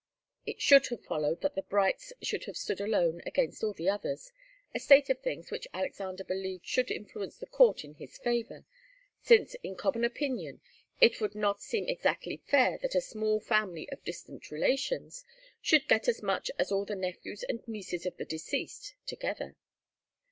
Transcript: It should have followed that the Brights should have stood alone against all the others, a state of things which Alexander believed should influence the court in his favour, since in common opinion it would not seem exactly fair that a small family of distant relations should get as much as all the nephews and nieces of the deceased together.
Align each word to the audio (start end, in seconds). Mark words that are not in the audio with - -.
It 0.47 0.59
should 0.63 0.87
have 0.87 1.03
followed 1.05 1.41
that 1.41 1.53
the 1.53 1.61
Brights 1.61 2.11
should 2.23 2.45
have 2.45 2.57
stood 2.57 2.81
alone 2.81 3.21
against 3.23 3.63
all 3.63 3.73
the 3.75 3.87
others, 3.87 4.31
a 4.73 4.79
state 4.79 5.11
of 5.11 5.19
things 5.21 5.51
which 5.51 5.67
Alexander 5.75 6.23
believed 6.23 6.65
should 6.65 6.89
influence 6.89 7.37
the 7.37 7.45
court 7.45 7.83
in 7.83 7.93
his 7.93 8.17
favour, 8.17 8.65
since 9.21 9.53
in 9.61 9.75
common 9.75 10.03
opinion 10.03 10.59
it 10.99 11.21
would 11.21 11.35
not 11.35 11.61
seem 11.61 11.87
exactly 11.87 12.37
fair 12.47 12.79
that 12.81 12.95
a 12.95 12.99
small 12.99 13.39
family 13.39 13.87
of 13.91 14.03
distant 14.03 14.49
relations 14.49 15.23
should 15.61 15.87
get 15.87 16.07
as 16.07 16.23
much 16.23 16.49
as 16.57 16.71
all 16.71 16.83
the 16.83 16.95
nephews 16.95 17.43
and 17.43 17.61
nieces 17.67 18.07
of 18.07 18.17
the 18.17 18.25
deceased 18.25 18.95
together. 19.05 19.55